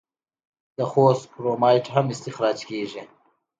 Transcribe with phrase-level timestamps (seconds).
[0.77, 3.01] د خوست کرومایټ هم استخراج کیږي.